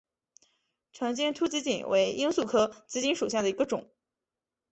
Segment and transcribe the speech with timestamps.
[0.93, 3.87] 长尖突紫堇为罂粟科紫堇属下的一个种。